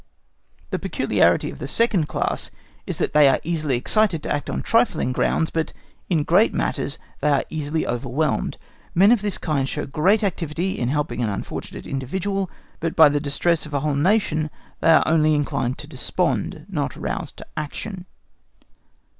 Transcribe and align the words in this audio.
The 0.71 0.79
peculiarity 0.79 1.51
of 1.51 1.59
the 1.59 1.67
second 1.67 2.07
class 2.07 2.49
is 2.87 2.97
that 2.97 3.13
they 3.13 3.27
are 3.29 3.39
easily 3.43 3.77
excited 3.77 4.23
to 4.23 4.33
act 4.33 4.49
on 4.49 4.63
trifling 4.63 5.11
grounds, 5.11 5.51
but 5.51 5.73
in 6.09 6.23
great 6.23 6.55
matters 6.55 6.97
they 7.19 7.29
are 7.29 7.43
easily 7.51 7.85
overwhelmed. 7.85 8.57
Men 8.95 9.11
of 9.11 9.21
this 9.21 9.37
kind 9.37 9.69
show 9.69 9.85
great 9.85 10.23
activity 10.23 10.79
in 10.79 10.87
helping 10.89 11.21
an 11.21 11.29
unfortunate 11.29 11.85
individual, 11.85 12.49
but 12.79 12.95
by 12.95 13.09
the 13.09 13.19
distress 13.19 13.67
of 13.67 13.75
a 13.75 13.81
whole 13.81 13.93
Nation 13.93 14.49
they 14.79 14.89
are 14.89 15.03
only 15.07 15.35
inclined 15.35 15.77
to 15.77 15.85
despond, 15.85 16.65
not 16.67 16.95
roused 16.95 17.37
to 17.37 17.45
action. 17.55 18.07